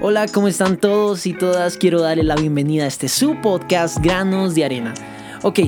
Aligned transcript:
Hola, 0.00 0.26
¿cómo 0.28 0.46
están 0.46 0.76
todos 0.76 1.26
y 1.26 1.32
todas? 1.32 1.76
Quiero 1.76 2.00
darle 2.00 2.22
la 2.22 2.36
bienvenida 2.36 2.84
a 2.84 2.86
este 2.86 3.08
su 3.08 3.34
podcast 3.40 3.98
Granos 3.98 4.54
de 4.54 4.64
Arena. 4.64 4.94
Ok, 5.42 5.58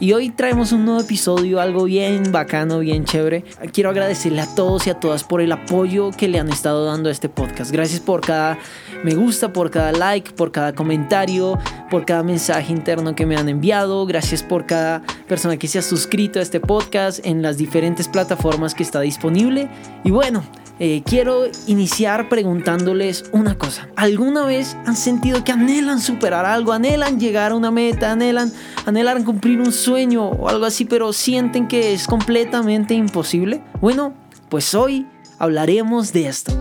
y 0.00 0.14
hoy 0.14 0.30
traemos 0.30 0.72
un 0.72 0.86
nuevo 0.86 1.02
episodio, 1.02 1.60
algo 1.60 1.84
bien 1.84 2.32
bacano, 2.32 2.78
bien 2.78 3.04
chévere. 3.04 3.44
Quiero 3.74 3.90
agradecerle 3.90 4.40
a 4.40 4.54
todos 4.54 4.86
y 4.86 4.90
a 4.90 4.94
todas 4.94 5.22
por 5.22 5.42
el 5.42 5.52
apoyo 5.52 6.12
que 6.12 6.28
le 6.28 6.38
han 6.38 6.48
estado 6.48 6.86
dando 6.86 7.10
a 7.10 7.12
este 7.12 7.28
podcast. 7.28 7.70
Gracias 7.70 8.00
por 8.00 8.22
cada 8.22 8.58
me 9.04 9.14
gusta, 9.14 9.52
por 9.52 9.70
cada 9.70 9.92
like, 9.92 10.32
por 10.32 10.50
cada 10.50 10.74
comentario, 10.74 11.58
por 11.90 12.06
cada 12.06 12.22
mensaje 12.22 12.72
interno 12.72 13.14
que 13.14 13.26
me 13.26 13.36
han 13.36 13.50
enviado. 13.50 14.06
Gracias 14.06 14.42
por 14.42 14.64
cada 14.64 15.02
persona 15.28 15.58
que 15.58 15.68
se 15.68 15.78
ha 15.78 15.82
suscrito 15.82 16.38
a 16.38 16.42
este 16.42 16.58
podcast 16.58 17.20
en 17.26 17.42
las 17.42 17.58
diferentes 17.58 18.08
plataformas 18.08 18.74
que 18.74 18.82
está 18.82 19.00
disponible. 19.00 19.68
Y 20.04 20.10
bueno, 20.10 20.42
eh, 20.78 21.02
quiero 21.04 21.44
iniciar 21.66 22.28
preguntándoles 22.28 23.24
una 23.32 23.56
cosa. 23.56 23.88
¿Alguna 23.96 24.44
vez 24.44 24.76
han 24.86 24.96
sentido 24.96 25.44
que 25.44 25.52
anhelan 25.52 26.00
superar 26.00 26.44
algo, 26.44 26.72
anhelan 26.72 27.20
llegar 27.20 27.52
a 27.52 27.54
una 27.54 27.70
meta, 27.70 28.12
anhelan, 28.12 28.52
anhelan 28.84 29.24
cumplir 29.24 29.60
un 29.60 29.72
sueño 29.72 30.28
o 30.28 30.48
algo 30.48 30.64
así, 30.64 30.84
pero 30.84 31.12
sienten 31.12 31.68
que 31.68 31.92
es 31.92 32.06
completamente 32.06 32.94
imposible? 32.94 33.62
Bueno, 33.80 34.14
pues 34.48 34.74
hoy 34.74 35.06
hablaremos 35.38 36.12
de 36.12 36.28
esto. 36.28 36.52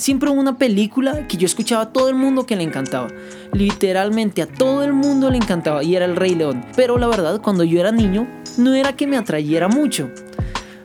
Siempre 0.00 0.30
hubo 0.30 0.40
una 0.40 0.56
película 0.56 1.28
que 1.28 1.36
yo 1.36 1.46
escuchaba 1.46 1.82
a 1.82 1.92
todo 1.92 2.08
el 2.08 2.14
mundo 2.14 2.46
que 2.46 2.56
le 2.56 2.64
encantaba. 2.64 3.08
Literalmente 3.52 4.42
a 4.42 4.46
todo 4.46 4.82
el 4.82 4.92
mundo 4.92 5.30
le 5.30 5.36
encantaba 5.36 5.84
y 5.84 5.94
era 5.94 6.06
El 6.06 6.16
Rey 6.16 6.34
León. 6.34 6.64
Pero 6.74 6.98
la 6.98 7.06
verdad, 7.06 7.40
cuando 7.42 7.64
yo 7.64 7.78
era 7.78 7.92
niño, 7.92 8.26
no 8.56 8.74
era 8.74 8.94
que 8.94 9.06
me 9.06 9.18
atrayera 9.18 9.68
mucho 9.68 10.10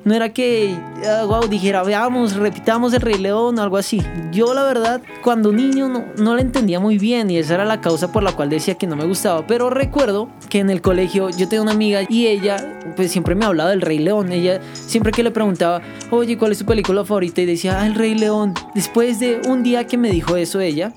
no 0.05 0.13
era 0.13 0.29
que, 0.29 0.77
wow, 1.25 1.41
ah, 1.43 1.47
dijera, 1.49 1.83
veamos, 1.83 2.35
repitamos 2.35 2.93
el 2.93 3.01
Rey 3.01 3.17
León 3.17 3.57
o 3.57 3.61
algo 3.61 3.77
así. 3.77 4.01
Yo 4.31 4.53
la 4.53 4.63
verdad, 4.63 5.01
cuando 5.23 5.51
niño 5.51 5.89
no, 5.89 6.05
no 6.17 6.35
la 6.35 6.41
entendía 6.41 6.79
muy 6.79 6.99
bien 6.99 7.31
y 7.31 7.37
esa 7.37 7.55
era 7.55 7.65
la 7.65 7.81
causa 7.81 8.11
por 8.11 8.21
la 8.21 8.31
cual 8.31 8.51
decía 8.51 8.75
que 8.75 8.85
no 8.85 8.95
me 8.95 9.05
gustaba. 9.05 9.47
Pero 9.47 9.71
recuerdo 9.71 10.29
que 10.47 10.59
en 10.59 10.69
el 10.69 10.81
colegio 10.81 11.31
yo 11.31 11.49
tenía 11.49 11.63
una 11.63 11.71
amiga 11.71 12.01
y 12.07 12.27
ella 12.27 12.79
pues 12.95 13.11
siempre 13.11 13.33
me 13.33 13.45
hablaba 13.45 13.71
del 13.71 13.81
Rey 13.81 13.97
León. 13.97 14.31
Ella 14.31 14.61
siempre 14.73 15.11
que 15.11 15.23
le 15.23 15.31
preguntaba, 15.31 15.81
oye, 16.11 16.37
¿cuál 16.37 16.51
es 16.51 16.59
tu 16.59 16.65
película 16.65 17.03
favorita? 17.03 17.41
Y 17.41 17.47
decía, 17.47 17.81
ah, 17.81 17.87
el 17.87 17.95
Rey 17.95 18.13
León. 18.13 18.53
Después 18.75 19.19
de 19.19 19.41
un 19.47 19.63
día 19.63 19.87
que 19.87 19.97
me 19.97 20.11
dijo 20.11 20.37
eso 20.37 20.59
ella, 20.59 20.93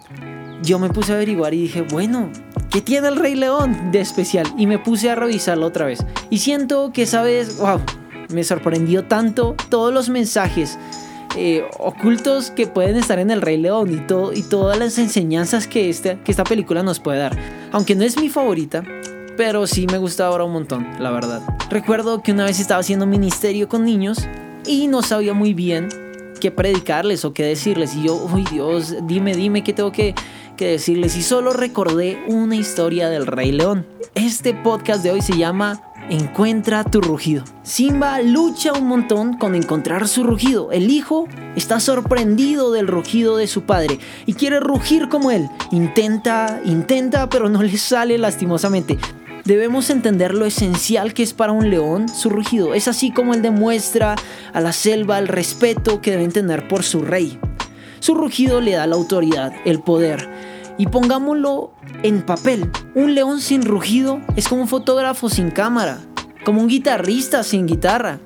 yo 0.62 0.78
me 0.78 0.90
puse 0.90 1.12
a 1.12 1.14
averiguar 1.14 1.54
y 1.54 1.62
dije, 1.62 1.80
bueno, 1.80 2.30
¿qué 2.70 2.82
tiene 2.82 3.08
el 3.08 3.16
Rey 3.16 3.34
León 3.34 3.90
de 3.90 4.00
especial? 4.00 4.46
Y 4.58 4.66
me 4.66 4.78
puse 4.78 5.08
a 5.08 5.14
revisarlo 5.14 5.64
otra 5.64 5.86
vez. 5.86 6.04
Y 6.28 6.38
siento 6.38 6.92
que 6.92 7.02
esa 7.02 7.22
vez, 7.22 7.58
wow, 7.58 7.80
me 8.28 8.44
sorprendió 8.44 9.04
tanto 9.04 9.56
todos 9.68 9.92
los 9.92 10.08
mensajes 10.08 10.78
eh, 11.36 11.64
ocultos 11.78 12.50
que 12.50 12.66
pueden 12.66 12.96
estar 12.96 13.18
en 13.18 13.30
El 13.30 13.42
Rey 13.42 13.58
León 13.58 13.92
y, 13.92 14.06
todo, 14.06 14.32
y 14.32 14.42
todas 14.42 14.78
las 14.78 14.98
enseñanzas 14.98 15.66
que 15.66 15.90
esta, 15.90 16.22
que 16.22 16.30
esta 16.30 16.44
película 16.44 16.82
nos 16.82 17.00
puede 17.00 17.18
dar. 17.18 17.38
Aunque 17.72 17.94
no 17.94 18.04
es 18.04 18.18
mi 18.18 18.28
favorita, 18.28 18.82
pero 19.36 19.66
sí 19.66 19.86
me 19.86 19.98
gusta 19.98 20.26
ahora 20.26 20.44
un 20.44 20.52
montón, 20.52 20.86
la 20.98 21.10
verdad. 21.10 21.42
Recuerdo 21.70 22.22
que 22.22 22.32
una 22.32 22.44
vez 22.44 22.60
estaba 22.60 22.80
haciendo 22.80 23.06
ministerio 23.06 23.68
con 23.68 23.84
niños 23.84 24.26
y 24.66 24.88
no 24.88 25.02
sabía 25.02 25.34
muy 25.34 25.54
bien 25.54 25.88
qué 26.40 26.50
predicarles 26.50 27.24
o 27.24 27.32
qué 27.32 27.44
decirles. 27.44 27.94
Y 27.94 28.04
yo, 28.04 28.14
uy 28.32 28.44
Dios, 28.50 28.94
dime, 29.02 29.34
dime 29.34 29.62
qué 29.62 29.72
tengo 29.72 29.92
que, 29.92 30.14
que 30.56 30.66
decirles. 30.66 31.16
Y 31.16 31.22
solo 31.22 31.52
recordé 31.52 32.18
una 32.26 32.56
historia 32.56 33.10
del 33.10 33.26
Rey 33.26 33.52
León. 33.52 33.86
Este 34.14 34.54
podcast 34.54 35.02
de 35.02 35.12
hoy 35.12 35.22
se 35.22 35.36
llama 35.36 35.82
encuentra 36.10 36.84
tu 36.84 37.00
rugido. 37.00 37.44
Simba 37.62 38.20
lucha 38.20 38.72
un 38.72 38.86
montón 38.86 39.36
con 39.36 39.54
encontrar 39.54 40.08
su 40.08 40.24
rugido. 40.24 40.72
El 40.72 40.90
hijo 40.90 41.28
está 41.56 41.80
sorprendido 41.80 42.72
del 42.72 42.86
rugido 42.86 43.36
de 43.36 43.46
su 43.46 43.62
padre 43.62 43.98
y 44.26 44.34
quiere 44.34 44.60
rugir 44.60 45.08
como 45.08 45.30
él. 45.30 45.48
Intenta, 45.70 46.60
intenta, 46.64 47.28
pero 47.28 47.48
no 47.48 47.62
le 47.62 47.76
sale 47.76 48.18
lastimosamente. 48.18 48.98
Debemos 49.44 49.88
entender 49.90 50.34
lo 50.34 50.44
esencial 50.44 51.14
que 51.14 51.22
es 51.22 51.32
para 51.32 51.52
un 51.52 51.70
león 51.70 52.08
su 52.08 52.28
rugido. 52.28 52.74
Es 52.74 52.88
así 52.88 53.10
como 53.10 53.34
él 53.34 53.42
demuestra 53.42 54.16
a 54.52 54.60
la 54.60 54.72
selva 54.72 55.18
el 55.18 55.28
respeto 55.28 56.00
que 56.00 56.10
deben 56.10 56.32
tener 56.32 56.68
por 56.68 56.82
su 56.82 57.00
rey. 57.02 57.38
Su 58.00 58.14
rugido 58.14 58.60
le 58.60 58.72
da 58.72 58.86
la 58.86 58.96
autoridad, 58.96 59.52
el 59.64 59.80
poder 59.80 60.28
y 60.78 60.86
pongámoslo 60.86 61.72
en 62.02 62.22
papel. 62.22 62.70
Un 62.94 63.14
león 63.14 63.40
sin 63.40 63.64
rugido 63.64 64.20
es 64.36 64.48
como 64.48 64.62
un 64.62 64.68
fotógrafo 64.68 65.28
sin 65.28 65.50
cámara, 65.50 65.98
como 66.44 66.62
un 66.62 66.68
guitarrista 66.68 67.42
sin 67.42 67.66
guitarra. 67.66 68.20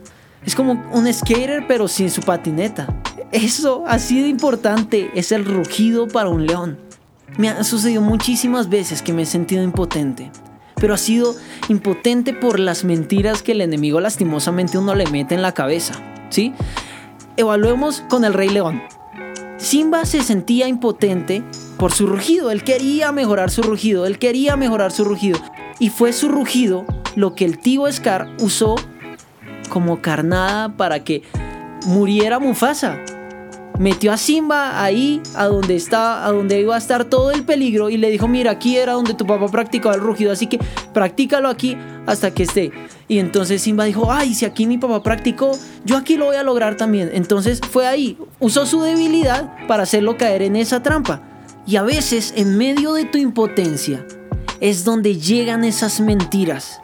Es 0.45 0.55
como 0.55 0.85
un 0.93 1.13
skater 1.13 1.67
pero 1.67 1.89
sin 1.89 2.11
su 2.11 2.21
patineta. 2.21 2.87
Eso 3.33 3.85
así 3.87 4.21
de 4.21 4.29
importante 4.29 5.11
es 5.15 5.33
el 5.33 5.45
rugido 5.45 6.07
para 6.07 6.29
un 6.29 6.47
león. 6.47 6.79
Me 7.39 7.49
ha 7.49 7.65
sucedido 7.65 8.03
muchísimas 8.03 8.69
veces 8.69 9.01
que 9.01 9.15
me 9.15 9.23
he 9.23 9.27
sentido 9.27 9.63
impotente, 9.63 10.31
pero 10.77 10.93
ha 10.93 10.99
sido 10.99 11.35
impotente 11.69 12.35
por 12.35 12.61
las 12.61 12.85
mentiras 12.85 13.43
que 13.43 13.53
el 13.53 13.63
enemigo 13.63 14.01
lastimosamente 14.01 14.77
uno 14.77 14.95
le 14.95 15.07
mete 15.07 15.35
en 15.35 15.41
la 15.41 15.55
cabeza, 15.55 15.95
¿sí? 16.29 16.53
Evaluemos 17.39 18.03
con 18.11 18.27
el 18.27 18.35
Rey 18.35 18.51
León. 18.51 18.83
Simba 19.57 20.05
se 20.05 20.23
sentía 20.23 20.69
impotente 20.69 21.43
por 21.83 21.91
su 21.91 22.07
rugido. 22.07 22.53
Él 22.53 22.63
quería 22.63 23.11
mejorar 23.11 23.51
su 23.51 23.61
rugido. 23.61 24.07
Él 24.07 24.21
quería 24.21 24.55
mejorar 24.55 24.93
su 24.93 25.03
rugido. 25.03 25.41
Y 25.81 25.91
fue 25.91 26.13
su 26.13 26.29
rugido 26.29 26.87
lo 27.17 27.35
que 27.35 27.45
el 27.45 27.59
tío 27.59 27.91
Scar 27.91 28.29
usó 28.39 28.77
como 29.69 30.01
carnada 30.01 30.77
para 30.77 31.03
que 31.03 31.25
muriera 31.87 32.39
Mufasa 32.39 33.01
metió 33.81 34.13
a 34.13 34.17
Simba 34.17 34.85
ahí, 34.85 35.21
a 35.35 35.47
donde 35.47 35.75
está, 35.75 36.25
a 36.25 36.31
donde 36.31 36.61
iba 36.61 36.77
a 36.77 36.79
estar 36.79 37.05
todo 37.07 37.33
el 37.33 37.43
peligro 37.43 37.91
y 37.91 37.97
le 37.97 38.11
dijo, 38.11 38.29
mira, 38.29 38.53
aquí 38.53 38.77
era 38.77 38.93
donde 38.93 39.15
tu 39.15 39.27
papá 39.27 39.49
practicaba 39.49 39.97
el 39.97 40.03
rugido, 40.03 40.31
así 40.31 40.47
que 40.47 40.61
practícalo 40.93 41.49
aquí 41.49 41.77
hasta 42.07 42.31
que 42.33 42.45
esté. 42.45 42.71
Y 43.09 43.19
entonces 43.19 43.61
Simba 43.61 43.87
dijo, 43.87 44.13
ay, 44.13 44.35
si 44.35 44.45
aquí 44.45 44.67
mi 44.67 44.79
papá 44.79 45.03
practicó, 45.03 45.59
yo 45.85 45.97
aquí 45.97 46.17
lo 46.17 46.27
voy 46.27 46.37
a 46.37 46.45
lograr 46.45 46.77
también. 46.77 47.11
Entonces 47.13 47.61
fue 47.61 47.89
ahí, 47.89 48.17
usó 48.39 48.67
su 48.67 48.83
debilidad 48.83 49.53
para 49.67 49.83
hacerlo 49.83 50.17
caer 50.17 50.43
en 50.43 50.55
esa 50.55 50.81
trampa. 50.81 51.32
Y 51.67 51.77
a 51.77 51.83
veces, 51.83 52.33
en 52.37 52.59
medio 52.59 52.95
de 52.95 53.05
tu 53.05 53.19
impotencia, 53.19 54.05
es 54.61 54.85
donde 54.85 55.17
llegan 55.17 55.65
esas 55.65 56.01
mentiras. 56.01 56.81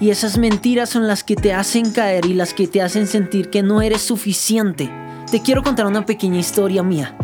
Y 0.00 0.10
esas 0.10 0.38
mentiras 0.38 0.90
son 0.90 1.06
las 1.06 1.24
que 1.24 1.36
te 1.36 1.52
hacen 1.52 1.90
caer 1.90 2.26
y 2.26 2.34
las 2.34 2.54
que 2.54 2.66
te 2.66 2.82
hacen 2.82 3.06
sentir 3.06 3.50
que 3.50 3.62
no 3.62 3.82
eres 3.82 4.02
suficiente 4.02 4.90
te 5.32 5.40
quiero 5.40 5.62
contar 5.62 5.86
una 5.86 6.04
pequeña 6.04 6.38
historia 6.38 6.82
mía. 6.82 7.16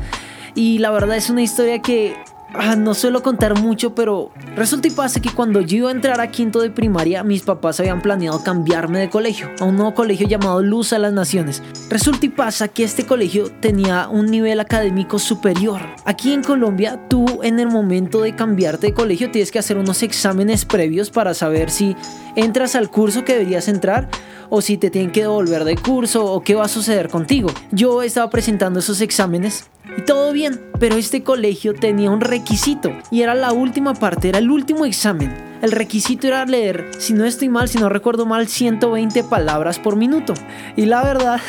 Y 0.55 0.79
la 0.79 0.91
verdad 0.91 1.19
es 1.19 1.29
una 1.29 1.43
historia 1.43 1.83
que 1.83 2.17
ah, 2.55 2.77
no 2.77 2.95
suelo 2.95 3.23
contar 3.23 3.59
mucho, 3.59 3.95
pero 3.95 4.31
resulta 4.57 4.89
y 4.89 4.91
pasa 4.91 5.21
que 5.21 5.31
cuando 5.31 5.61
yo 5.61 5.79
iba 5.79 5.89
a 5.89 5.93
entrar 5.93 6.21
a 6.21 6.31
quinto 6.31 6.61
de 6.61 6.71
primaria, 6.71 7.23
mis 7.23 7.43
papás 7.43 7.81
habían 7.81 8.03
planeado 8.03 8.43
cambiarme 8.43 8.99
de 8.99 9.11
colegio, 9.11 9.51
a 9.61 9.65
un 9.65 9.77
nuevo 9.77 9.95
colegio 9.95 10.27
llamado 10.27 10.63
Luz 10.63 10.93
a 10.93 10.99
las 10.99 11.13
Naciones. 11.13 11.63
Resulta 11.89 12.27
y 12.27 12.31
pasa 12.31 12.69
que 12.69 12.85
este 12.85 13.07
colegio 13.07 13.51
tenía 13.61 14.09
un 14.09 14.27
nivel 14.27 14.61
académico 14.61 15.19
superior. 15.19 15.81
Aquí 16.05 16.33
en 16.33 16.43
Colombia, 16.43 17.01
tú 17.09 17.41
en 17.43 17.61
el 17.61 17.69
momento 17.69 18.23
de 18.23 18.35
cambiarte 18.35 18.89
de 18.89 18.95
colegio 18.95 19.31
tienes 19.31 19.51
que 19.51 19.59
hacer 19.59 19.77
unos 19.77 20.03
exámenes 20.03 20.65
previos 20.65 21.11
para 21.11 21.35
saber 21.35 21.71
si 21.71 21.97
entras 22.37 22.75
al 22.75 22.91
curso 22.91 23.25
que 23.25 23.33
deberías 23.35 23.69
entrar 23.69 24.09
o 24.51 24.61
si 24.63 24.79
te 24.79 24.91
tienen 24.91 25.11
que 25.11 25.23
devolver 25.23 25.65
de 25.65 25.77
curso 25.77 26.25
o 26.25 26.43
qué 26.43 26.55
va 26.55 26.65
a 26.65 26.69
suceder 26.69 27.09
contigo. 27.09 27.51
Yo 27.71 28.03
estaba 28.03 28.31
presentando 28.31 28.79
esos 28.79 29.01
exámenes 29.01 29.69
y 29.97 30.03
todo 30.03 30.33
bien, 30.33 30.61
pero 30.79 30.97
este 30.97 31.23
colegio 31.23 31.75
tenía 31.75 32.11
un 32.11 32.21
requisito 32.21 32.93
y 33.11 33.23
era 33.23 33.35
la 33.35 33.53
última 33.53 33.95
parte, 33.95 34.29
era 34.29 34.39
el 34.39 34.51
último 34.51 34.85
examen. 34.85 35.49
El 35.63 35.73
requisito 35.73 36.29
era 36.29 36.45
leer, 36.45 36.91
si 36.99 37.15
no 37.15 37.25
estoy 37.25 37.49
mal, 37.49 37.69
si 37.69 37.79
no 37.79 37.89
recuerdo 37.89 38.27
mal, 38.27 38.47
120 38.47 39.25
palabras 39.25 39.79
por 39.79 39.97
minuto. 39.97 40.35
Y 40.77 40.87
la 40.87 41.03
verdad, 41.03 41.41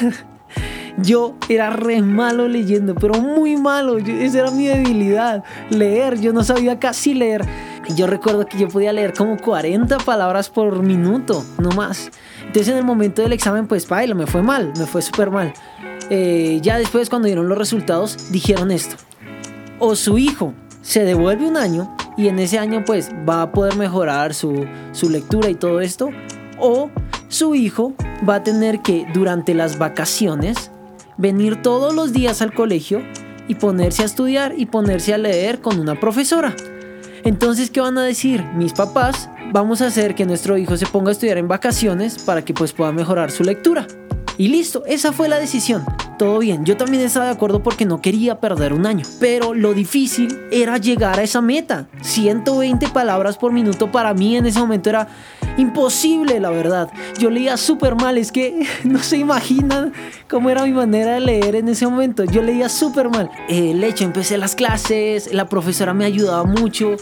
yo 0.97 1.35
era 1.47 1.69
re 1.69 2.01
malo 2.01 2.47
leyendo, 2.47 2.95
pero 2.95 3.15
muy 3.15 3.55
malo. 3.55 3.97
esa 3.97 4.39
era 4.39 4.51
mi 4.51 4.65
debilidad, 4.65 5.43
leer. 5.69 6.19
Yo 6.19 6.33
no 6.33 6.43
sabía 6.43 6.79
casi 6.79 7.13
leer. 7.13 7.45
Yo 7.95 8.07
recuerdo 8.07 8.45
que 8.45 8.57
yo 8.57 8.67
podía 8.67 8.93
leer 8.93 9.13
como 9.13 9.37
40 9.37 9.97
palabras 9.99 10.49
por 10.49 10.81
minuto, 10.83 11.43
no 11.57 11.69
más. 11.71 12.11
Entonces 12.41 12.69
en 12.69 12.77
el 12.77 12.83
momento 12.83 13.21
del 13.21 13.33
examen, 13.33 13.67
pues 13.67 13.87
baila, 13.87 14.13
me 14.15 14.27
fue 14.27 14.41
mal, 14.43 14.73
me 14.77 14.85
fue 14.85 15.01
súper 15.01 15.31
mal. 15.31 15.53
Eh, 16.09 16.59
ya 16.61 16.77
después 16.77 17.09
cuando 17.09 17.27
dieron 17.27 17.47
los 17.47 17.57
resultados, 17.57 18.31
dijeron 18.31 18.71
esto. 18.71 18.95
O 19.79 19.95
su 19.95 20.17
hijo 20.17 20.53
se 20.81 21.03
devuelve 21.03 21.47
un 21.47 21.57
año 21.57 21.95
y 22.17 22.27
en 22.27 22.39
ese 22.39 22.59
año 22.59 22.83
pues 22.85 23.11
va 23.27 23.43
a 23.43 23.51
poder 23.51 23.75
mejorar 23.75 24.33
su, 24.33 24.65
su 24.91 25.09
lectura 25.09 25.49
y 25.49 25.55
todo 25.55 25.81
esto. 25.81 26.09
O 26.59 26.89
su 27.27 27.55
hijo 27.55 27.93
va 28.27 28.35
a 28.35 28.43
tener 28.43 28.81
que 28.81 29.05
durante 29.13 29.53
las 29.53 29.77
vacaciones 29.77 30.71
venir 31.17 31.61
todos 31.61 31.93
los 31.93 32.11
días 32.11 32.41
al 32.41 32.53
colegio 32.53 33.01
y 33.47 33.55
ponerse 33.55 34.03
a 34.03 34.05
estudiar 34.05 34.53
y 34.57 34.65
ponerse 34.65 35.13
a 35.13 35.17
leer 35.17 35.59
con 35.59 35.79
una 35.79 35.99
profesora. 35.99 36.55
Entonces, 37.23 37.69
¿qué 37.69 37.81
van 37.81 37.97
a 37.97 38.03
decir 38.03 38.43
mis 38.55 38.73
papás? 38.73 39.29
Vamos 39.51 39.81
a 39.81 39.87
hacer 39.87 40.15
que 40.15 40.25
nuestro 40.25 40.57
hijo 40.57 40.77
se 40.77 40.85
ponga 40.85 41.09
a 41.09 41.11
estudiar 41.11 41.37
en 41.37 41.47
vacaciones 41.47 42.19
para 42.19 42.43
que 42.43 42.53
pues 42.53 42.71
pueda 42.71 42.91
mejorar 42.91 43.31
su 43.31 43.43
lectura. 43.43 43.87
Y 44.39 44.47
listo, 44.47 44.83
esa 44.85 45.11
fue 45.11 45.27
la 45.27 45.37
decisión. 45.37 45.83
Todo 46.19 46.39
bien, 46.39 46.65
yo 46.65 46.75
también 46.75 47.01
estaba 47.01 47.27
de 47.27 47.31
acuerdo 47.31 47.63
porque 47.63 47.85
no 47.85 48.01
quería 48.01 48.41
perder 48.41 48.73
un 48.73 48.85
año. 48.85 49.05
Pero 49.21 49.53
lo 49.53 49.73
difícil 49.73 50.37
era 50.51 50.77
llegar 50.77 51.17
a 51.17 51.23
esa 51.23 51.39
meta. 51.39 51.87
120 52.01 52.89
palabras 52.89 53.37
por 53.37 53.53
minuto 53.53 53.89
para 53.89 54.13
mí 54.13 54.35
en 54.35 54.45
ese 54.45 54.59
momento 54.59 54.89
era 54.89 55.07
imposible, 55.55 56.41
la 56.41 56.49
verdad. 56.49 56.89
Yo 57.17 57.29
leía 57.29 57.55
súper 57.55 57.95
mal, 57.95 58.17
es 58.17 58.33
que 58.33 58.67
no 58.83 58.99
se 58.99 59.15
imaginan 59.15 59.93
cómo 60.29 60.49
era 60.49 60.65
mi 60.65 60.73
manera 60.73 61.13
de 61.13 61.21
leer 61.21 61.55
en 61.55 61.69
ese 61.69 61.87
momento. 61.87 62.25
Yo 62.25 62.41
leía 62.41 62.67
súper 62.67 63.07
mal. 63.09 63.31
El 63.47 63.81
hecho, 63.81 64.03
empecé 64.03 64.37
las 64.37 64.55
clases, 64.55 65.33
la 65.33 65.47
profesora 65.47 65.93
me 65.93 66.03
ayudaba 66.03 66.43
mucho, 66.43 66.97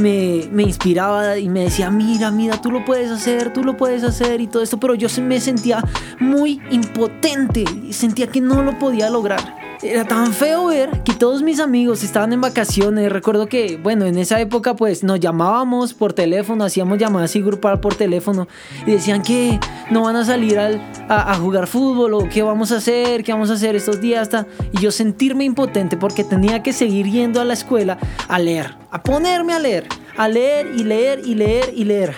me, 0.00 0.48
me 0.50 0.62
inspiraba 0.62 1.36
y 1.36 1.50
me 1.50 1.64
decía, 1.64 1.90
mira, 1.90 2.30
mira, 2.30 2.58
tú 2.62 2.70
lo 2.70 2.86
puedes 2.86 3.10
hacer, 3.10 3.52
tú 3.52 3.64
lo 3.64 3.76
puedes 3.76 4.02
hacer 4.02 4.40
y 4.40 4.46
todo 4.46 4.62
esto, 4.62 4.80
pero 4.80 4.94
yo 4.94 5.08
me 5.20 5.42
sentía 5.42 5.84
muy 6.18 6.62
impotente 6.70 7.66
sentía 7.92 8.26
que 8.26 8.40
no 8.40 8.61
lo 8.62 8.78
podía 8.78 9.10
lograr. 9.10 9.62
Era 9.82 10.04
tan 10.04 10.32
feo 10.32 10.66
ver 10.66 11.02
que 11.02 11.12
todos 11.12 11.42
mis 11.42 11.58
amigos 11.58 12.04
estaban 12.04 12.32
en 12.32 12.40
vacaciones. 12.40 13.10
Recuerdo 13.10 13.48
que, 13.48 13.78
bueno, 13.82 14.06
en 14.06 14.16
esa 14.16 14.40
época 14.40 14.76
pues 14.76 15.02
nos 15.02 15.18
llamábamos 15.18 15.92
por 15.92 16.12
teléfono, 16.12 16.62
hacíamos 16.62 16.98
llamadas 16.98 17.34
y 17.34 17.42
grupal 17.42 17.80
por 17.80 17.96
teléfono 17.96 18.46
y 18.86 18.92
decían 18.92 19.22
que 19.22 19.58
no 19.90 20.02
van 20.02 20.14
a 20.14 20.24
salir 20.24 20.60
al, 20.60 20.80
a, 21.08 21.34
jugar 21.34 21.66
fútbol 21.66 22.14
o 22.14 22.28
qué 22.28 22.42
vamos 22.42 22.70
a 22.70 22.76
hacer, 22.76 23.24
qué 23.24 23.32
vamos 23.32 23.50
a 23.50 23.54
hacer 23.54 23.74
estos 23.74 24.00
días. 24.00 24.22
Hasta... 24.22 24.46
Y 24.70 24.78
yo 24.78 24.92
sentirme 24.92 25.42
impotente 25.42 25.96
porque 25.96 26.22
tenía 26.22 26.62
que 26.62 26.72
seguir 26.72 27.10
yendo 27.10 27.40
a 27.40 27.44
la 27.44 27.54
escuela 27.54 27.98
a 28.28 28.38
leer, 28.38 28.76
a 28.92 29.02
ponerme 29.02 29.52
a 29.52 29.58
leer, 29.58 29.88
a 30.16 30.28
leer 30.28 30.70
y 30.76 30.84
leer 30.84 31.22
y 31.24 31.34
leer 31.34 31.72
y 31.74 31.84
leer. 31.84 32.14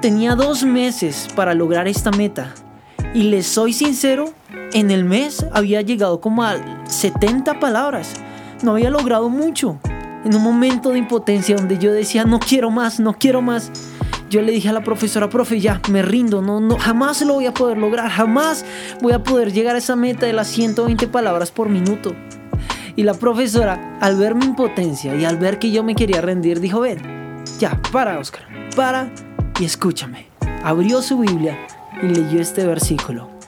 Tenía 0.00 0.34
dos 0.34 0.64
meses 0.64 1.28
para 1.36 1.54
lograr 1.54 1.86
esta 1.86 2.10
meta. 2.10 2.52
Y 3.14 3.24
les 3.24 3.46
soy 3.46 3.72
sincero, 3.72 4.32
en 4.72 4.90
el 4.90 5.04
mes 5.04 5.46
había 5.52 5.80
llegado 5.82 6.20
como 6.20 6.44
a 6.44 6.56
70 6.86 7.58
palabras. 7.60 8.14
No 8.62 8.72
había 8.72 8.90
logrado 8.90 9.28
mucho. 9.28 9.78
En 10.24 10.34
un 10.34 10.42
momento 10.42 10.90
de 10.90 10.98
impotencia 10.98 11.56
donde 11.56 11.78
yo 11.78 11.92
decía, 11.92 12.24
no 12.24 12.38
quiero 12.38 12.70
más, 12.70 13.00
no 13.00 13.14
quiero 13.14 13.40
más. 13.42 13.70
Yo 14.28 14.42
le 14.42 14.52
dije 14.52 14.68
a 14.68 14.72
la 14.72 14.84
profesora, 14.84 15.28
profe, 15.28 15.58
ya, 15.58 15.80
me 15.90 16.02
rindo, 16.02 16.40
no, 16.40 16.60
no, 16.60 16.78
jamás 16.78 17.20
lo 17.22 17.34
voy 17.34 17.46
a 17.46 17.54
poder 17.54 17.78
lograr, 17.78 18.08
jamás 18.10 18.64
voy 19.00 19.12
a 19.12 19.24
poder 19.24 19.52
llegar 19.52 19.74
a 19.74 19.78
esa 19.78 19.96
meta 19.96 20.26
de 20.26 20.32
las 20.32 20.46
120 20.46 21.08
palabras 21.08 21.50
por 21.50 21.68
minuto. 21.68 22.14
Y 22.94 23.02
la 23.02 23.14
profesora, 23.14 23.98
al 24.00 24.16
ver 24.16 24.36
mi 24.36 24.44
impotencia 24.44 25.16
y 25.16 25.24
al 25.24 25.36
ver 25.38 25.58
que 25.58 25.72
yo 25.72 25.82
me 25.82 25.96
quería 25.96 26.20
rendir, 26.20 26.60
dijo, 26.60 26.80
ven, 26.80 27.42
ya, 27.58 27.80
para, 27.90 28.18
Oscar, 28.20 28.42
para 28.76 29.10
y 29.58 29.64
escúchame. 29.64 30.26
Abrió 30.62 31.02
su 31.02 31.18
Biblia 31.18 31.58
y 32.00 32.06
leyó 32.06 32.40
este 32.40 32.66
versículo. 32.66 33.39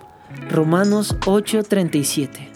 Romanos 0.52 1.16
8:37. 1.24 2.50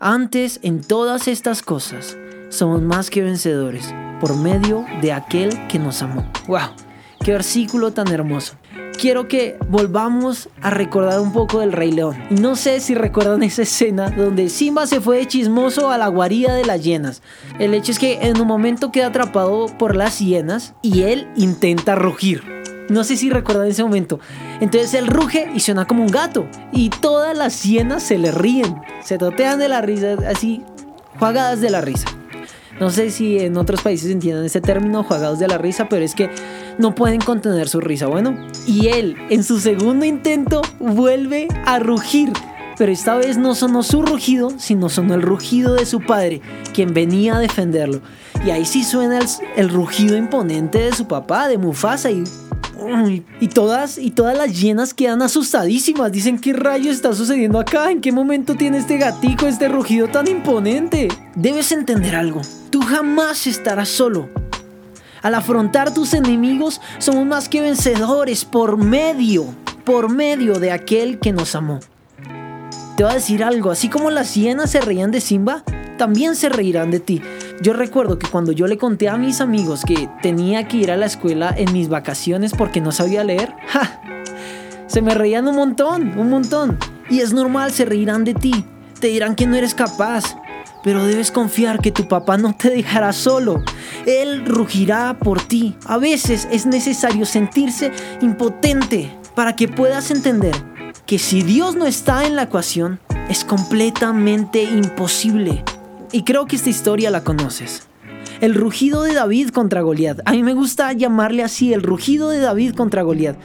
Antes 0.00 0.58
en 0.62 0.80
todas 0.80 1.28
estas 1.28 1.62
cosas 1.62 2.18
somos 2.48 2.82
más 2.82 3.10
que 3.10 3.22
vencedores 3.22 3.94
por 4.20 4.36
medio 4.36 4.84
de 5.00 5.12
aquel 5.12 5.68
que 5.68 5.78
nos 5.78 6.02
amó. 6.02 6.28
¡Wow! 6.48 6.70
¡Qué 7.24 7.32
versículo 7.32 7.92
tan 7.92 8.08
hermoso! 8.08 8.54
Quiero 8.98 9.28
que 9.28 9.56
volvamos 9.68 10.48
a 10.62 10.70
recordar 10.70 11.20
un 11.20 11.32
poco 11.32 11.60
del 11.60 11.72
Rey 11.72 11.92
León. 11.92 12.16
No 12.30 12.56
sé 12.56 12.80
si 12.80 12.94
recuerdan 12.94 13.42
esa 13.42 13.62
escena 13.62 14.10
donde 14.10 14.48
Simba 14.48 14.86
se 14.86 15.00
fue 15.00 15.18
de 15.18 15.26
chismoso 15.26 15.90
a 15.90 15.98
la 15.98 16.08
guarida 16.08 16.54
de 16.54 16.64
las 16.64 16.82
hienas. 16.82 17.22
El 17.58 17.74
hecho 17.74 17.92
es 17.92 17.98
que 17.98 18.18
en 18.22 18.40
un 18.40 18.48
momento 18.48 18.90
queda 18.90 19.08
atrapado 19.08 19.66
por 19.78 19.94
las 19.94 20.18
hienas 20.18 20.74
y 20.82 21.02
él 21.02 21.28
intenta 21.36 21.94
rugir. 21.94 22.55
No 22.88 23.04
sé 23.04 23.16
si 23.16 23.30
recuerdan 23.30 23.66
ese 23.66 23.82
momento. 23.82 24.20
Entonces 24.60 24.94
él 24.94 25.06
ruge 25.06 25.50
y 25.54 25.60
suena 25.60 25.86
como 25.86 26.02
un 26.02 26.10
gato. 26.10 26.46
Y 26.72 26.90
todas 26.90 27.36
las 27.36 27.62
hienas 27.62 28.02
se 28.02 28.18
le 28.18 28.30
ríen. 28.30 28.76
Se 29.02 29.18
totean 29.18 29.58
de 29.58 29.68
la 29.68 29.80
risa, 29.80 30.16
así, 30.28 30.62
jugadas 31.18 31.60
de 31.60 31.70
la 31.70 31.80
risa. 31.80 32.06
No 32.78 32.90
sé 32.90 33.10
si 33.10 33.38
en 33.38 33.56
otros 33.56 33.80
países 33.80 34.10
entiendan 34.10 34.44
ese 34.44 34.60
término, 34.60 35.02
jugados 35.02 35.38
de 35.38 35.48
la 35.48 35.56
risa, 35.56 35.88
pero 35.88 36.04
es 36.04 36.14
que 36.14 36.30
no 36.78 36.94
pueden 36.94 37.20
contener 37.20 37.68
su 37.68 37.80
risa. 37.80 38.06
Bueno, 38.06 38.36
y 38.66 38.88
él, 38.88 39.16
en 39.30 39.42
su 39.42 39.58
segundo 39.60 40.04
intento, 40.04 40.60
vuelve 40.78 41.48
a 41.64 41.78
rugir. 41.78 42.32
Pero 42.76 42.92
esta 42.92 43.14
vez 43.14 43.38
no 43.38 43.54
sonó 43.54 43.82
su 43.82 44.02
rugido, 44.02 44.50
sino 44.58 44.90
sonó 44.90 45.14
el 45.14 45.22
rugido 45.22 45.74
de 45.74 45.86
su 45.86 46.00
padre, 46.00 46.42
quien 46.74 46.92
venía 46.92 47.36
a 47.36 47.40
defenderlo. 47.40 48.02
Y 48.44 48.50
ahí 48.50 48.66
sí 48.66 48.84
suena 48.84 49.18
el, 49.18 49.26
el 49.56 49.70
rugido 49.70 50.14
imponente 50.14 50.80
de 50.80 50.92
su 50.92 51.08
papá, 51.08 51.48
de 51.48 51.56
Mufasa, 51.56 52.10
y 52.10 52.24
y 53.40 53.48
todas, 53.48 53.98
y 53.98 54.10
todas 54.10 54.36
las 54.36 54.60
llenas 54.60 54.94
quedan 54.94 55.22
asustadísimas. 55.22 56.12
Dicen, 56.12 56.38
¿qué 56.38 56.52
rayos 56.52 56.96
está 56.96 57.14
sucediendo 57.14 57.58
acá? 57.58 57.90
¿En 57.90 58.00
qué 58.00 58.12
momento 58.12 58.54
tiene 58.54 58.78
este 58.78 58.98
gatico 58.98 59.46
este 59.46 59.68
rugido 59.68 60.08
tan 60.08 60.28
imponente? 60.28 61.08
Debes 61.34 61.72
entender 61.72 62.14
algo. 62.14 62.42
Tú 62.70 62.80
jamás 62.82 63.46
estarás 63.46 63.88
solo. 63.88 64.28
Al 65.22 65.34
afrontar 65.34 65.92
tus 65.92 66.14
enemigos, 66.14 66.80
somos 66.98 67.26
más 67.26 67.48
que 67.48 67.60
vencedores 67.60 68.44
por 68.44 68.76
medio, 68.76 69.46
por 69.84 70.08
medio 70.08 70.60
de 70.60 70.70
aquel 70.70 71.18
que 71.18 71.32
nos 71.32 71.54
amó. 71.54 71.80
Te 72.96 73.02
voy 73.02 73.12
a 73.12 73.16
decir 73.16 73.42
algo, 73.42 73.70
así 73.70 73.88
como 73.88 74.10
las 74.10 74.34
hienas 74.34 74.70
se 74.70 74.80
reían 74.80 75.10
de 75.10 75.20
Simba, 75.20 75.64
también 75.98 76.36
se 76.36 76.48
reirán 76.48 76.90
de 76.90 77.00
ti. 77.00 77.22
Yo 77.62 77.72
recuerdo 77.72 78.18
que 78.18 78.28
cuando 78.28 78.52
yo 78.52 78.66
le 78.66 78.76
conté 78.76 79.08
a 79.08 79.16
mis 79.16 79.40
amigos 79.40 79.84
que 79.86 80.08
tenía 80.20 80.68
que 80.68 80.76
ir 80.76 80.90
a 80.90 80.96
la 80.96 81.06
escuela 81.06 81.54
en 81.56 81.72
mis 81.72 81.88
vacaciones 81.88 82.52
porque 82.52 82.80
no 82.80 82.92
sabía 82.92 83.24
leer, 83.24 83.54
se 84.86 85.00
me 85.00 85.14
reían 85.14 85.48
un 85.48 85.56
montón, 85.56 86.18
un 86.18 86.28
montón. 86.28 86.78
Y 87.08 87.20
es 87.20 87.32
normal, 87.32 87.72
se 87.72 87.84
reirán 87.84 88.24
de 88.24 88.34
ti, 88.34 88.64
te 89.00 89.08
dirán 89.08 89.34
que 89.34 89.46
no 89.46 89.56
eres 89.56 89.74
capaz, 89.74 90.36
pero 90.84 91.04
debes 91.04 91.30
confiar 91.30 91.80
que 91.80 91.92
tu 91.92 92.08
papá 92.08 92.36
no 92.36 92.54
te 92.54 92.68
dejará 92.68 93.12
solo. 93.12 93.62
Él 94.06 94.44
rugirá 94.44 95.18
por 95.18 95.40
ti. 95.40 95.76
A 95.86 95.96
veces 95.96 96.46
es 96.50 96.66
necesario 96.66 97.24
sentirse 97.24 97.90
impotente 98.20 99.16
para 99.34 99.56
que 99.56 99.66
puedas 99.66 100.10
entender 100.10 100.54
que 101.06 101.18
si 101.18 101.42
Dios 101.42 101.74
no 101.74 101.86
está 101.86 102.26
en 102.26 102.36
la 102.36 102.44
ecuación, 102.44 103.00
es 103.28 103.44
completamente 103.44 104.62
imposible. 104.62 105.64
Y 106.12 106.22
creo 106.22 106.46
que 106.46 106.56
esta 106.56 106.70
historia 106.70 107.10
la 107.10 107.24
conoces. 107.24 107.82
El 108.40 108.54
rugido 108.54 109.02
de 109.02 109.14
David 109.14 109.50
contra 109.50 109.80
Goliat. 109.80 110.20
A 110.24 110.32
mí 110.32 110.42
me 110.42 110.54
gusta 110.54 110.92
llamarle 110.92 111.42
así, 111.42 111.72
el 111.72 111.82
rugido 111.82 112.28
de 112.28 112.38
David 112.38 112.74
contra 112.74 113.02
Goliat. 113.02 113.36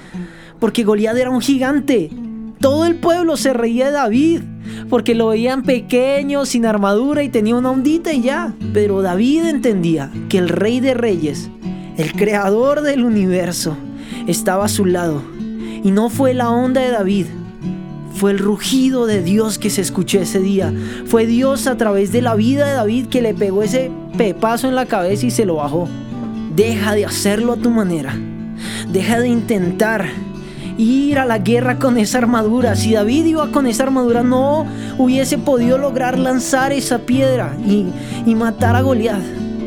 Porque 0.59 0.83
Goliat 0.83 1.17
era 1.17 1.29
un 1.29 1.41
gigante. 1.41 2.11
Todo 2.59 2.85
el 2.85 2.95
pueblo 2.95 3.37
se 3.37 3.53
reía 3.53 3.87
de 3.87 3.93
David. 3.93 4.41
Porque 4.89 5.15
lo 5.15 5.27
veían 5.27 5.63
pequeño, 5.63 6.45
sin 6.45 6.65
armadura 6.65 7.23
y 7.23 7.29
tenía 7.29 7.55
una 7.55 7.71
ondita 7.71 8.13
y 8.13 8.21
ya. 8.21 8.53
Pero 8.73 9.01
David 9.01 9.45
entendía 9.45 10.11
que 10.29 10.37
el 10.37 10.49
rey 10.49 10.79
de 10.79 10.93
reyes, 10.93 11.49
el 11.97 12.13
creador 12.13 12.81
del 12.81 13.03
universo, 13.03 13.77
estaba 14.27 14.65
a 14.65 14.69
su 14.69 14.85
lado. 14.85 15.23
Y 15.83 15.91
no 15.91 16.09
fue 16.09 16.33
la 16.33 16.49
onda 16.49 16.81
de 16.81 16.91
David, 16.91 17.25
fue 18.21 18.29
el 18.29 18.37
rugido 18.37 19.07
de 19.07 19.23
Dios 19.23 19.57
que 19.57 19.71
se 19.71 19.81
escuchó 19.81 20.19
ese 20.19 20.37
día. 20.37 20.71
Fue 21.07 21.25
Dios 21.25 21.65
a 21.65 21.75
través 21.75 22.11
de 22.11 22.21
la 22.21 22.35
vida 22.35 22.67
de 22.67 22.73
David 22.73 23.07
que 23.07 23.19
le 23.19 23.33
pegó 23.33 23.63
ese 23.63 23.89
pepazo 24.15 24.67
en 24.67 24.75
la 24.75 24.85
cabeza 24.85 25.25
y 25.25 25.31
se 25.31 25.43
lo 25.43 25.55
bajó. 25.55 25.87
Deja 26.55 26.93
de 26.93 27.03
hacerlo 27.03 27.53
a 27.53 27.57
tu 27.57 27.71
manera. 27.71 28.13
Deja 28.91 29.19
de 29.19 29.27
intentar 29.27 30.05
ir 30.77 31.17
a 31.17 31.25
la 31.25 31.39
guerra 31.39 31.79
con 31.79 31.97
esa 31.97 32.19
armadura. 32.19 32.75
Si 32.75 32.93
David 32.93 33.25
iba 33.25 33.51
con 33.51 33.65
esa 33.65 33.85
armadura, 33.85 34.21
no 34.21 34.67
hubiese 34.99 35.39
podido 35.39 35.79
lograr 35.79 36.19
lanzar 36.19 36.71
esa 36.73 36.99
piedra 36.99 37.57
y, 37.65 37.87
y 38.27 38.35
matar 38.35 38.75
a 38.75 38.81
Goliat. 38.81 39.23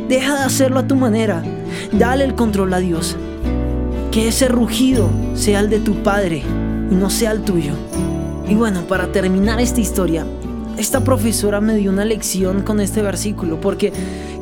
Deja 0.08 0.36
de 0.36 0.44
hacerlo 0.44 0.78
a 0.78 0.86
tu 0.86 0.94
manera. 0.94 1.42
Dale 1.90 2.22
el 2.22 2.36
control 2.36 2.72
a 2.72 2.78
Dios. 2.78 3.16
Que 4.12 4.28
ese 4.28 4.46
rugido 4.46 5.10
sea 5.34 5.58
el 5.58 5.70
de 5.70 5.80
tu 5.80 6.04
Padre 6.04 6.44
y 6.88 6.94
no 6.94 7.10
sea 7.10 7.32
el 7.32 7.40
tuyo. 7.40 7.72
Y 8.48 8.54
bueno, 8.54 8.82
para 8.86 9.10
terminar 9.10 9.60
esta 9.60 9.80
historia, 9.80 10.26
esta 10.76 11.02
profesora 11.02 11.60
me 11.60 11.76
dio 11.76 11.90
una 11.90 12.04
lección 12.04 12.62
con 12.62 12.80
este 12.80 13.00
versículo 13.00 13.60
porque 13.60 13.92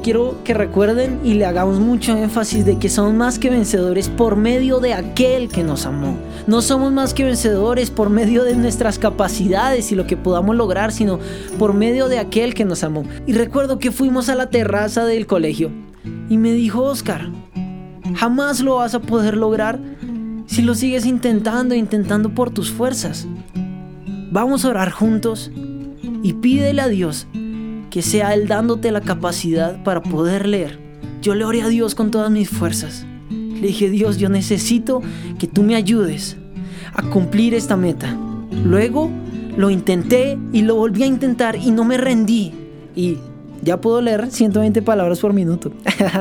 quiero 0.02 0.42
que 0.42 0.54
recuerden 0.54 1.20
y 1.22 1.34
le 1.34 1.46
hagamos 1.46 1.78
mucho 1.78 2.16
énfasis 2.16 2.64
de 2.64 2.78
que 2.78 2.88
somos 2.88 3.14
más 3.14 3.38
que 3.38 3.50
vencedores 3.50 4.08
por 4.08 4.36
medio 4.36 4.80
de 4.80 4.94
aquel 4.94 5.48
que 5.48 5.62
nos 5.62 5.86
amó. 5.86 6.16
No 6.46 6.62
somos 6.62 6.90
más 6.90 7.14
que 7.14 7.24
vencedores 7.24 7.90
por 7.90 8.10
medio 8.10 8.42
de 8.42 8.56
nuestras 8.56 8.98
capacidades 8.98 9.92
y 9.92 9.94
lo 9.94 10.06
que 10.06 10.16
podamos 10.16 10.56
lograr, 10.56 10.90
sino 10.90 11.20
por 11.58 11.74
medio 11.74 12.08
de 12.08 12.18
aquel 12.18 12.54
que 12.54 12.64
nos 12.64 12.82
amó. 12.82 13.04
Y 13.26 13.34
recuerdo 13.34 13.78
que 13.78 13.92
fuimos 13.92 14.28
a 14.28 14.34
la 14.34 14.50
terraza 14.50 15.04
del 15.04 15.26
colegio 15.26 15.70
y 16.28 16.38
me 16.38 16.52
dijo 16.52 16.82
Oscar, 16.82 17.30
jamás 18.16 18.60
lo 18.60 18.76
vas 18.76 18.94
a 18.94 19.00
poder 19.00 19.36
lograr 19.36 19.78
si 20.46 20.62
lo 20.62 20.74
sigues 20.74 21.06
intentando, 21.06 21.74
intentando 21.74 22.34
por 22.34 22.50
tus 22.50 22.72
fuerzas. 22.72 23.28
Vamos 24.32 24.64
a 24.64 24.70
orar 24.70 24.90
juntos 24.90 25.50
y 26.22 26.32
pídele 26.32 26.80
a 26.80 26.88
Dios 26.88 27.26
que 27.90 28.00
sea 28.00 28.32
Él 28.32 28.48
dándote 28.48 28.90
la 28.90 29.02
capacidad 29.02 29.84
para 29.84 30.02
poder 30.02 30.48
leer. 30.48 30.78
Yo 31.20 31.34
le 31.34 31.44
oré 31.44 31.60
a 31.60 31.68
Dios 31.68 31.94
con 31.94 32.10
todas 32.10 32.30
mis 32.30 32.48
fuerzas. 32.48 33.04
Le 33.28 33.66
dije, 33.66 33.90
Dios, 33.90 34.16
yo 34.16 34.30
necesito 34.30 35.02
que 35.38 35.46
tú 35.48 35.62
me 35.62 35.76
ayudes 35.76 36.38
a 36.94 37.02
cumplir 37.02 37.52
esta 37.52 37.76
meta. 37.76 38.16
Luego 38.64 39.10
lo 39.58 39.68
intenté 39.68 40.38
y 40.50 40.62
lo 40.62 40.76
volví 40.76 41.02
a 41.02 41.06
intentar 41.06 41.56
y 41.56 41.70
no 41.70 41.84
me 41.84 41.98
rendí. 41.98 42.54
Y 42.96 43.18
ya 43.62 43.80
puedo 43.80 44.00
leer 44.00 44.30
120 44.30 44.82
palabras 44.82 45.20
por 45.20 45.32
minuto. 45.32 45.72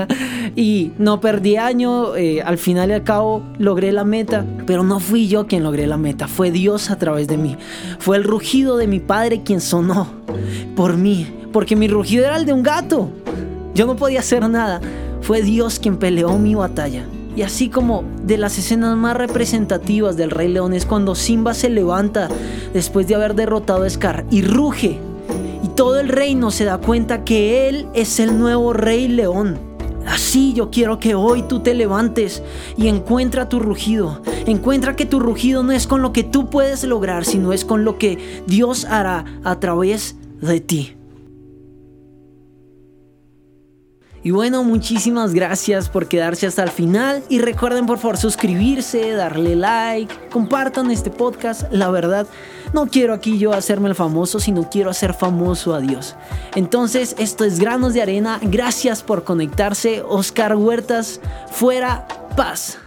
y 0.56 0.92
no 0.98 1.20
perdí 1.20 1.58
año, 1.58 2.16
eh, 2.16 2.42
al 2.42 2.58
final 2.58 2.90
y 2.92 2.94
al 2.94 3.04
cabo 3.04 3.44
logré 3.58 3.92
la 3.92 4.04
meta, 4.04 4.46
pero 4.66 4.84
no 4.84 5.00
fui 5.00 5.28
yo 5.28 5.48
quien 5.48 5.64
logré 5.64 5.88
la 5.88 5.98
meta, 5.98 6.28
fue 6.28 6.52
Dios 6.52 6.92
a 6.92 6.98
través 6.98 7.28
de 7.28 7.38
mí. 7.38 7.58
Fue 8.00 8.18
el 8.18 8.24
rugido 8.24 8.78
de 8.78 8.88
mi 8.88 9.00
padre 9.00 9.42
quien 9.44 9.60
sonó 9.60 10.08
por 10.76 10.98
mí, 10.98 11.28
porque 11.52 11.76
mi 11.76 11.88
rugido 11.88 12.26
era 12.26 12.38
el 12.38 12.46
de 12.46 12.54
un 12.54 12.64
gato. 12.64 13.10
Yo 13.74 13.86
no 13.86 13.96
podía 13.96 14.20
hacer 14.20 14.48
nada. 14.50 14.82
Fue 15.22 15.42
Dios 15.42 15.80
quien 15.80 15.98
peleó 15.98 16.38
mi 16.38 16.56
batalla. 16.56 17.06
Y 17.36 17.44
así 17.44 17.70
como 17.70 18.04
de 18.24 18.38
las 18.38 18.58
escenas 18.58 18.98
más 18.98 19.16
representativas 19.16 20.18
del 20.18 20.32
Rey 20.32 20.50
León 20.50 20.74
es 20.74 20.86
cuando 20.86 21.16
Simba 21.16 21.54
se 21.54 21.70
levanta 21.70 22.28
después 22.74 23.08
de 23.08 23.16
haber 23.16 23.36
derrotado 23.36 23.84
a 23.84 23.90
Scar 23.90 24.26
y 24.30 24.42
ruge. 24.42 25.00
Y 25.64 25.70
todo 25.70 26.00
el 26.00 26.10
reino 26.10 26.52
se 26.52 26.66
da 26.66 26.78
cuenta 26.80 27.24
que 27.24 27.70
él 27.70 27.88
es 27.94 28.20
el 28.20 28.40
nuevo 28.40 28.74
Rey 28.74 29.08
León. 29.08 29.60
Así 30.08 30.54
yo 30.54 30.72
quiero 30.72 31.00
que 31.00 31.16
hoy 31.16 31.44
tú 31.44 31.60
te 31.60 31.74
levantes 31.74 32.42
y 32.76 32.88
encuentra 32.88 33.48
tu 33.48 33.60
rugido. 33.60 34.22
Encuentra 34.46 34.96
que 34.96 35.06
tu 35.06 35.20
rugido 35.20 35.64
no 35.64 35.72
es 35.72 35.86
con 35.86 36.02
lo 36.02 36.12
que 36.12 36.24
tú 36.24 36.50
puedes 36.50 36.84
lograr, 36.84 37.26
sino 37.26 37.54
es 37.54 37.64
con 37.66 37.86
lo 37.86 37.98
que 37.98 38.44
Dios 38.48 38.86
hará 38.86 39.26
a 39.44 39.60
través 39.60 40.16
de 40.42 40.60
ti. 40.60 40.96
Y 44.24 44.30
bueno, 44.30 44.64
muchísimas 44.64 45.34
gracias 45.34 45.90
por 45.90 46.08
quedarse 46.08 46.46
hasta 46.46 46.62
el 46.64 46.70
final 46.70 47.24
y 47.28 47.40
recuerden 47.40 47.88
por 47.88 47.98
favor 47.98 48.18
suscribirse, 48.18 49.12
darle 49.14 49.56
like, 49.56 50.14
compartan 50.30 50.92
este 50.92 51.10
podcast. 51.10 51.64
La 51.72 51.90
verdad, 51.90 52.28
no 52.74 52.88
quiero 52.88 53.14
aquí 53.14 53.38
yo 53.38 53.54
hacerme 53.54 53.90
el 53.90 53.96
famoso, 53.96 54.40
sino 54.40 54.70
quiero 54.70 54.90
hacer 54.90 55.14
famoso 55.14 55.74
a 55.74 55.80
Dios. 55.80 56.16
Entonces, 56.56 57.16
esto 57.18 57.44
es 57.44 57.60
Granos 57.60 57.94
de 57.94 58.02
Arena. 58.02 58.40
Gracias 58.42 59.04
por 59.04 59.24
conectarse. 59.24 60.02
Oscar 60.08 60.56
Huertas, 60.56 61.22
fuera 61.52 62.08
paz. 62.36 62.78